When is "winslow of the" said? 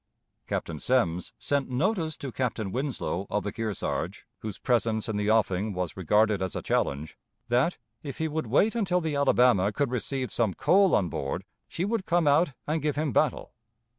2.71-3.51